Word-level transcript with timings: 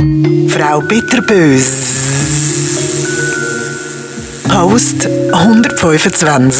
Frau 0.00 0.80
Bitterbös. 0.80 1.72
Post 4.48 5.06
125. 5.30 6.56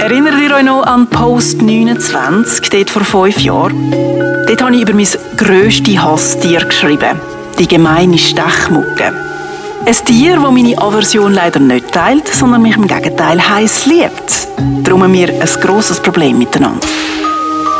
Erinnert 0.00 0.34
ihr 0.42 0.52
euch 0.52 0.64
noch 0.64 0.82
an 0.82 1.06
Post 1.06 1.62
29, 1.62 2.70
dort 2.70 2.90
vor 2.90 3.04
fünf 3.04 3.38
Jahren? 3.38 3.92
Dort 4.48 4.62
habe 4.62 4.74
ich 4.74 4.82
über 4.82 4.94
mein 4.94 5.06
grösstes 5.36 6.02
Hasstier 6.02 6.64
geschrieben. 6.64 7.20
Die 7.60 7.68
gemeine 7.68 8.18
Stechmucke. 8.18 9.12
Ein 9.86 9.94
Tier, 10.06 10.40
das 10.40 10.50
meine 10.50 10.76
Aversion 10.76 11.34
leider 11.34 11.60
nicht 11.60 11.92
teilt, 11.92 12.26
sondern 12.26 12.62
mich 12.62 12.76
im 12.76 12.88
Gegenteil 12.88 13.40
heiß 13.48 13.86
liebt. 13.86 14.48
Darum 14.82 15.04
haben 15.04 15.12
wir 15.12 15.28
ein 15.28 15.48
grosses 15.60 16.00
Problem 16.00 16.38
miteinander. 16.38 16.88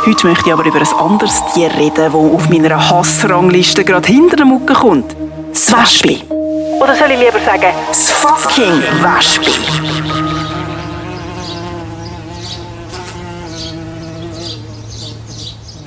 Heute 0.05 0.27
möchte 0.27 0.45
ich 0.45 0.53
aber 0.53 0.63
über 0.63 0.77
ein 0.77 0.93
anderes 0.99 1.41
Tier 1.51 1.73
reden, 1.73 1.95
das 1.95 2.13
auf 2.13 2.47
meiner 2.49 2.89
Hassrangliste 2.91 3.83
gerade 3.83 4.07
hinter 4.07 4.35
der 4.35 4.45
Mucke 4.45 4.75
kommt. 4.75 5.15
Das 5.51 5.71
Wespe. 5.71 6.21
Oder 6.79 6.95
soll 6.95 7.09
ich 7.09 7.19
lieber 7.19 7.39
sagen, 7.43 7.73
das 7.87 8.11
fucking 8.11 8.83
Wespe. 9.01 9.49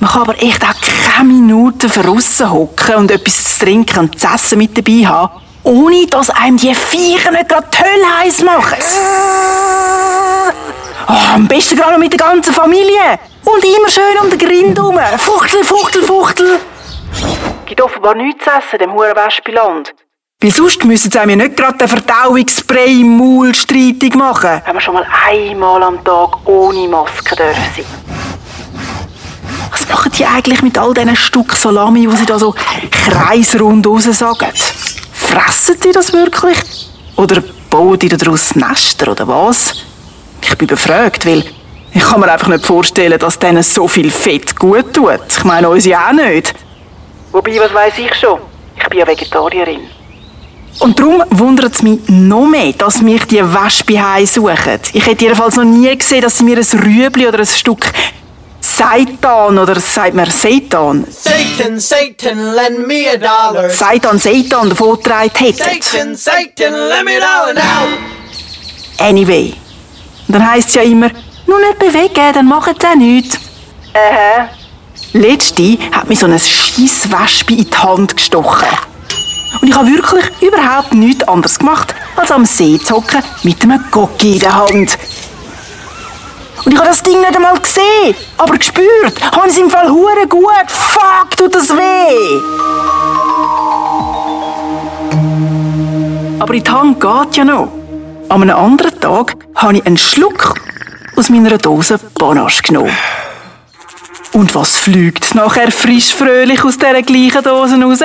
Man 0.01 0.09
kann 0.09 0.21
aber 0.23 0.43
echt 0.43 0.63
auch 0.63 1.13
keine 1.13 1.29
Minute 1.29 1.87
draussen 1.87 2.51
hocken 2.51 2.95
und 2.95 3.11
etwas 3.11 3.41
zu 3.41 3.63
trinken 3.63 3.99
und 3.99 4.19
zu 4.19 4.27
essen 4.27 4.57
mit 4.57 4.77
dabei 4.77 5.07
haben, 5.07 5.31
ohne 5.63 6.07
dass 6.07 6.29
einem 6.29 6.57
die 6.57 6.75
Viecher 6.75 7.31
nicht 7.31 7.47
gerade 7.47 7.67
die 7.73 7.77
Hölle 7.77 8.19
heiß 8.21 8.43
machen. 8.43 8.83
Oh, 11.07 11.35
am 11.35 11.47
besten 11.47 11.77
gerade 11.77 11.93
noch 11.93 11.99
mit 11.99 12.11
der 12.11 12.19
ganzen 12.19 12.53
Familie. 12.53 13.17
Und 13.53 13.63
immer 13.63 13.89
schön 13.89 14.17
um 14.21 14.29
den 14.29 14.37
Grind 14.37 14.77
herum. 14.77 14.99
Fuchtel, 15.17 15.63
Fuchtel, 15.63 16.03
Fuchtel. 16.03 16.59
Gibt 17.65 17.81
offenbar 17.81 18.15
nichts 18.15 18.43
zu 18.43 18.51
essen, 18.51 18.79
dem 18.79 18.93
huren 18.93 19.15
Wespeland. 19.15 19.93
Weil 20.41 20.51
sonst 20.51 20.85
müssen 20.85 21.11
sie 21.11 21.17
ja 21.17 21.25
nicht 21.25 21.57
gerade 21.57 21.77
den 21.77 21.87
Verdauungsspray 21.87 23.01
im 23.01 23.17
Maul 23.17 23.53
streitig 23.55 24.15
machen. 24.15 24.61
Wenn 24.65 24.73
man 24.73 24.81
schon 24.81 24.93
mal 24.93 25.07
einmal 25.27 25.83
am 25.83 26.03
Tag 26.03 26.47
ohne 26.47 26.87
Maske 26.87 27.35
dürfen 27.35 27.63
sein. 27.75 27.85
Was 29.71 29.89
machen 29.89 30.11
die 30.17 30.25
eigentlich 30.25 30.61
mit 30.61 30.77
all 30.77 30.93
diesen 30.93 31.15
Stück 31.15 31.53
Salami, 31.53 32.07
die 32.07 32.15
sie 32.17 32.25
da 32.25 32.39
so 32.39 32.55
kreisrund 32.91 33.85
raussagen? 33.85 34.49
Fressen 35.11 35.79
die 35.83 35.91
das 35.91 36.13
wirklich? 36.13 36.89
Oder 37.15 37.43
bauen 37.69 37.99
die 37.99 38.09
daraus 38.09 38.55
Nester 38.55 39.11
oder 39.11 39.27
was? 39.27 39.73
Ich 40.41 40.57
bin 40.57 40.67
befragt, 40.67 41.25
weil 41.25 41.43
ich 41.91 42.03
kann 42.03 42.19
mir 42.19 42.31
einfach 42.31 42.47
nicht 42.47 42.65
vorstellen, 42.65 43.17
dass 43.17 43.39
denen 43.39 43.63
so 43.63 43.87
viel 43.87 44.11
Fett 44.11 44.55
gut 44.55 44.93
tut. 44.93 45.19
Ich 45.29 45.43
meine, 45.43 45.69
uns 45.69 45.85
ja 45.85 46.09
auch 46.09 46.13
nicht. 46.13 46.53
Wobei, 47.31 47.59
was 47.59 47.73
weiß 47.73 47.93
ich 47.97 48.13
schon? 48.15 48.39
Ich 48.75 48.87
bin 48.87 48.99
ja 48.99 49.07
Vegetarierin. 49.07 49.81
Und 50.79 50.99
darum 50.99 51.23
wundert 51.31 51.73
es 51.73 51.81
mich 51.81 51.99
noch 52.07 52.45
mehr, 52.45 52.71
dass 52.73 53.01
mich 53.01 53.25
die 53.25 53.41
Wespe 53.41 54.01
heimsuchen. 54.01 54.79
Ich 54.93 55.05
hätte 55.05 55.25
jedenfalls 55.25 55.55
noch 55.55 55.65
nie 55.65 55.95
gesehen, 55.97 56.21
dass 56.21 56.37
sie 56.37 56.43
mir 56.43 56.57
ein 56.57 56.79
Rüebli 56.79 57.27
oder 57.27 57.39
ein 57.39 57.45
Stück 57.45 57.91
Seitan 58.61 59.57
oder 59.57 59.79
sagt 59.79 60.13
man 60.13 60.29
Satan? 60.29 61.05
Satan, 61.09 61.79
Satan, 61.79 62.55
lend 62.55 62.87
me 62.87 63.07
a 63.13 63.17
dollar. 63.17 63.69
Seitan, 63.69 64.19
Satan 64.19 64.69
davongetragen 64.69 65.31
hätten. 65.35 65.81
Satan, 65.81 66.15
Satan, 66.15 66.73
lend 66.73 67.05
me 67.05 67.11
a 67.17 67.19
dollar 67.19 67.53
now. 67.53 69.05
Anyway. 69.05 69.53
Und 70.27 70.35
dann 70.35 70.51
heisst 70.51 70.69
es 70.69 70.75
ja 70.75 70.81
immer, 70.83 71.09
nur 71.49 71.59
nicht 71.59 71.79
bewegen, 71.79 72.33
dann 72.33 72.45
machen 72.45 72.75
sie 72.79 72.97
nichts. 72.97 73.37
Äh. 73.93 74.45
Letzte 75.17 75.77
hat 75.91 76.07
mir 76.07 76.15
so 76.15 76.27
ein 76.27 76.37
scheiß 76.37 77.09
Wespe 77.11 77.55
in 77.55 77.69
die 77.69 77.77
Hand 77.77 78.15
gestochen. 78.15 78.67
Und 79.59 79.67
ich 79.67 79.75
habe 79.75 79.87
wirklich 79.87 80.25
überhaupt 80.41 80.93
nichts 80.93 81.27
anderes 81.27 81.57
gemacht, 81.57 81.95
als 82.15 82.31
am 82.31 82.45
See 82.45 82.77
zu 82.77 82.97
hocken 82.97 83.23
mit 83.43 83.61
einem 83.63 83.83
Gocki 83.89 84.33
in 84.33 84.39
der 84.39 84.55
Hand. 84.55 84.97
Und 86.63 86.71
ich 86.71 86.77
habe 86.77 86.89
das 86.89 87.01
Ding 87.01 87.19
nicht 87.19 87.35
einmal 87.35 87.57
gesehen, 87.57 88.15
aber 88.37 88.57
gespürt. 88.57 89.19
Habe 89.31 89.47
ich 89.47 89.53
es 89.53 89.57
im 89.57 89.69
Fall 89.69 89.89
hure 89.89 90.27
gut. 90.27 90.67
Fuck, 90.67 91.35
tut 91.35 91.55
das 91.55 91.69
weh. 91.69 92.41
Aber 96.39 96.53
in 96.53 96.63
die 96.63 96.71
Hand 96.71 97.01
geht 97.01 97.37
ja 97.37 97.45
noch. 97.45 97.69
An 98.29 98.43
einem 98.43 98.55
anderen 98.55 98.99
Tag 98.99 99.35
habe 99.55 99.77
ich 99.77 99.85
einen 99.85 99.97
Schluck 99.97 100.53
aus 101.19 101.29
meiner 101.29 101.57
Dose 101.57 101.99
Panache 102.17 102.63
genommen. 102.63 102.97
Und 104.31 104.55
was 104.55 104.77
fliegt 104.77 105.35
nachher 105.35 105.69
frisch 105.69 106.13
fröhlich 106.13 106.63
aus 106.63 106.77
dieser 106.77 107.01
gleichen 107.01 107.43
Dose 107.43 107.81
raus? 107.81 107.99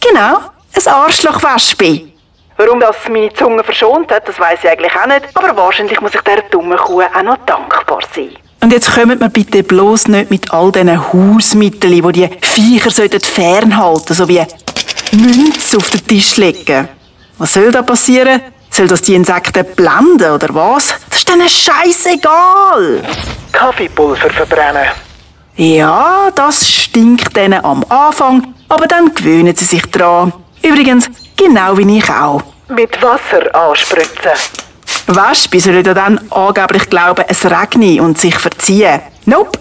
Genau, 0.00 0.38
ein 0.74 0.86
Arschlochwespe. 0.92 2.08
Warum 2.56 2.80
das 2.80 2.96
meine 3.08 3.32
Zunge 3.34 3.62
verschont 3.62 4.10
hat, 4.10 4.26
das 4.26 4.40
weiß 4.40 4.58
ich 4.64 4.68
eigentlich 4.68 4.92
auch 4.96 5.06
nicht. 5.06 5.26
Aber 5.34 5.56
wahrscheinlich 5.56 6.00
muss 6.00 6.14
ich 6.14 6.20
dieser 6.22 6.42
dummen 6.50 6.76
Kuh 6.76 7.02
auch 7.02 7.22
noch 7.22 7.38
dankbar 7.46 8.00
sein. 8.12 8.30
Und 8.60 8.72
jetzt 8.72 8.92
kommt 8.92 9.20
mir 9.20 9.30
bitte 9.30 9.62
bloß 9.62 10.08
nicht 10.08 10.32
mit 10.32 10.52
all 10.52 10.72
diesen 10.72 11.12
Hausmitteln, 11.12 12.12
die 12.12 12.12
die 12.12 12.30
Viecher 12.42 12.90
sollten 12.90 13.20
fernhalten, 13.20 14.16
so 14.16 14.28
wie 14.28 14.42
Münze 15.12 15.76
auf 15.76 15.88
den 15.90 16.04
Tisch 16.04 16.36
legen. 16.36 16.88
Was 17.38 17.52
soll 17.52 17.70
da 17.70 17.82
passieren? 17.82 18.40
Soll 18.78 18.86
das 18.86 19.02
die 19.02 19.16
Insekten 19.16 19.64
blenden 19.74 20.30
oder 20.30 20.54
was? 20.54 20.94
Das 21.10 21.18
ist 21.18 21.28
denen 21.28 21.48
scheißegal. 21.48 23.02
Kaffeepulver 23.50 24.30
verbrennen. 24.30 24.86
Ja, 25.56 26.30
das 26.32 26.70
stinkt 26.70 27.36
denen 27.36 27.64
am 27.64 27.84
Anfang, 27.88 28.54
aber 28.68 28.86
dann 28.86 29.12
gewöhnen 29.12 29.56
sie 29.56 29.64
sich 29.64 29.82
dran. 29.86 30.32
Übrigens, 30.62 31.10
genau 31.36 31.76
wie 31.76 31.98
ich 31.98 32.08
auch. 32.08 32.40
Mit 32.68 33.02
Wasser 33.02 33.52
anspritzen. 33.52 34.30
Wespen 35.08 35.58
sollen 35.58 35.84
ja 35.84 35.94
dann 35.94 36.20
angeblich 36.30 36.88
glauben, 36.88 37.24
es 37.26 37.44
regne 37.44 38.00
und 38.00 38.16
sich 38.16 38.36
verziehen. 38.36 39.00
Nope. 39.24 39.58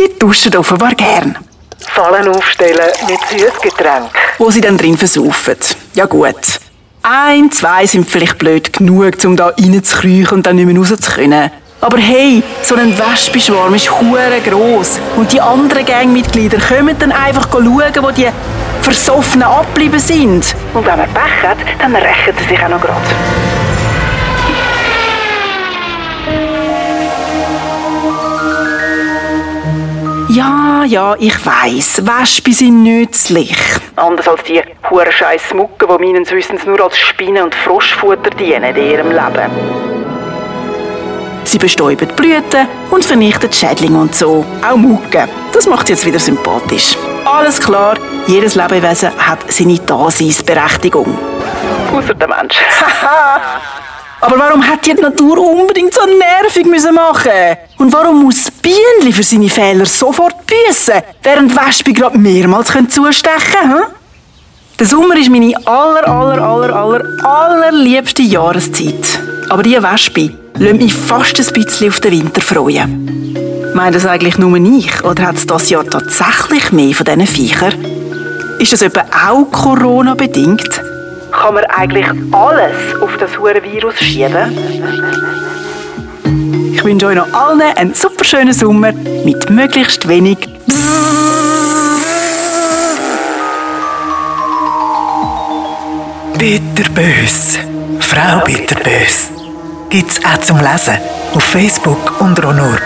Die 0.00 0.18
duschen 0.18 0.56
offenbar 0.56 0.96
gern. 0.96 1.38
Fallen 1.78 2.26
aufstellen 2.26 2.90
mit 3.06 3.20
Süßgetränk. 3.28 4.10
Wo 4.38 4.50
sie 4.50 4.60
dann 4.60 4.76
drin 4.76 4.98
versaufen. 4.98 5.58
Ja 5.94 6.06
gut. 6.06 6.65
Ein, 7.08 7.52
zwei 7.52 7.86
sind 7.86 8.10
vielleicht 8.10 8.36
blöd 8.38 8.72
genug, 8.72 9.12
um 9.24 9.36
da 9.36 9.52
reinzukriechen 9.56 10.38
und 10.38 10.44
dann 10.44 10.56
nicht 10.56 10.66
mehr 10.66 10.76
raus 10.76 10.88
zu 10.88 11.12
können. 11.12 11.52
Aber 11.80 11.98
hey, 11.98 12.42
so 12.62 12.74
ein 12.74 12.98
Wespenschwarm 12.98 13.74
ist 13.74 13.88
hure 13.88 14.40
gross. 14.44 14.98
Und 15.14 15.32
die 15.32 15.40
anderen 15.40 15.86
Gangmitglieder 15.86 16.58
kommen 16.58 16.96
dann 16.98 17.12
einfach 17.12 17.48
schauen, 17.52 17.92
wo 18.00 18.10
die 18.10 18.26
Versoffenen 18.80 19.46
abgeblieben 19.46 20.00
sind. 20.00 20.56
Und 20.74 20.84
wenn 20.84 20.98
man 20.98 21.08
Pech 21.10 21.48
hat, 21.48 21.58
dann 21.78 21.94
rächen 21.94 22.34
sie 22.40 22.48
sich 22.48 22.64
auch 22.64 22.70
noch 22.70 22.80
gerade. 22.80 23.00
Ja, 30.76 30.84
ja, 30.84 31.16
ich 31.18 31.46
weiss, 31.46 32.04
Wespen 32.04 32.52
sind 32.52 32.82
nützlich. 32.82 33.56
Anders 33.96 34.28
als 34.28 34.42
die 34.42 34.60
hure 34.90 35.10
scheiß 35.10 35.54
Mucke, 35.54 35.86
die 35.86 36.04
meines 36.04 36.30
Wissens 36.32 36.66
nur 36.66 36.78
als 36.82 36.98
Spinnen- 36.98 37.44
und 37.44 37.54
Froschfutter 37.54 38.28
dienen 38.28 38.76
in 38.76 38.90
ihrem 38.90 39.10
Leben. 39.10 39.50
Sie 41.44 41.56
bestäuben 41.56 42.06
die 42.06 42.14
Blüten 42.14 42.68
und 42.90 43.06
vernichten 43.06 43.50
Schädlinge 43.50 43.98
und 43.98 44.14
so. 44.14 44.44
Auch 44.68 44.76
Mucke. 44.76 45.26
Das 45.54 45.66
macht 45.66 45.88
jetzt 45.88 46.04
wieder 46.04 46.18
sympathisch. 46.18 46.94
Alles 47.24 47.58
klar, 47.58 47.96
jedes 48.26 48.54
Lebewesen 48.54 49.12
hat 49.16 49.50
seine 49.50 49.78
Daseinsberechtigung. 49.78 51.16
Außer 51.94 52.12
der 52.12 52.28
Mensch. 52.28 52.56
Aber 54.26 54.40
warum 54.40 54.66
hat 54.66 54.84
die 54.84 54.92
Natur 54.92 55.38
unbedingt 55.38 55.94
so 55.94 56.00
nervig 56.04 56.66
müssen 56.66 56.96
machen? 56.96 57.30
Und 57.78 57.92
warum 57.92 58.24
muss 58.24 58.42
das 58.42 58.50
Bienenli 58.50 59.12
für 59.12 59.22
seine 59.22 59.48
Fehler 59.48 59.86
sofort 59.86 60.34
büssen, 60.44 61.00
während 61.22 61.54
Wespe 61.54 61.92
gerade 61.92 62.18
mehrmals 62.18 62.72
zustechen 62.88 63.70
können? 63.70 63.84
Der 64.80 64.86
Sommer 64.88 65.16
ist 65.16 65.30
meine 65.30 65.54
aller, 65.64 66.08
aller, 66.08 66.42
aller, 66.42 66.74
aller, 66.74 67.24
allerliebste 67.24 68.22
Jahreszeit. 68.22 69.20
Aber 69.48 69.62
diese 69.62 69.84
Wespe 69.84 70.32
lässt 70.58 70.80
mich 70.80 70.92
fast 70.92 71.38
ein 71.38 71.52
bisschen 71.54 71.90
auf 71.90 72.00
den 72.00 72.10
Winter 72.10 72.40
freuen. 72.40 73.72
Meint 73.74 73.94
das 73.94 74.06
eigentlich 74.06 74.38
nur 74.38 74.56
ich? 74.56 75.04
Oder 75.04 75.28
hat 75.28 75.36
es 75.36 75.46
das 75.46 75.70
Jahr 75.70 75.88
tatsächlich 75.88 76.72
mehr 76.72 76.94
von 76.94 77.06
diesen 77.06 77.28
Viechern? 77.28 77.74
Ist 78.58 78.72
das 78.72 78.82
etwa 78.82 79.04
auch 79.28 79.52
Corona-bedingt? 79.52 80.75
Kann 81.46 81.54
man 81.54 81.64
eigentlich 81.66 82.06
alles 82.32 83.00
auf 83.00 83.16
das 83.18 83.38
hure 83.38 83.62
Virus 83.62 83.96
schieben? 84.00 84.58
Ich 86.74 86.82
wünsche 86.84 87.06
euch 87.06 87.14
noch 87.14 87.32
allen 87.32 87.60
einen 87.60 87.94
super 87.94 88.24
schönen 88.24 88.52
Sommer 88.52 88.90
mit 89.24 89.48
möglichst 89.48 90.08
wenig 90.08 90.38
Bitterbös. 96.36 97.60
Frau 98.00 98.40
Bitterbös. 98.44 99.30
Gibt's 99.88 100.18
auch 100.24 100.38
zum 100.38 100.58
Lesen 100.58 100.98
auf 101.32 101.44
Facebook 101.44 102.20
und 102.20 102.42
Ronorb. 102.42 102.82